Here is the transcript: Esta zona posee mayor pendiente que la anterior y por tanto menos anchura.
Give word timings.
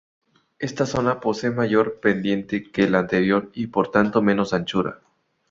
Esta 0.57 0.87
zona 0.87 1.19
posee 1.19 1.51
mayor 1.51 1.99
pendiente 1.99 2.71
que 2.71 2.89
la 2.89 2.97
anterior 2.97 3.51
y 3.53 3.67
por 3.67 3.91
tanto 3.91 4.19
menos 4.23 4.51
anchura. 4.51 4.99